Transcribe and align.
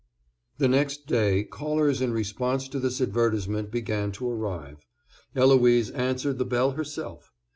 The 0.57 0.67
next 0.67 1.05
day 1.05 1.43
callers 1.43 2.01
in 2.01 2.11
response 2.11 2.67
to 2.69 2.79
this 2.79 3.01
advertisement 3.01 3.69
began 3.69 4.11
to 4.13 4.27
arrive. 4.27 4.87
Eloise 5.35 5.91
answered 5.91 6.39
the 6.39 6.43
bell 6.43 6.71
herself. 6.71 7.31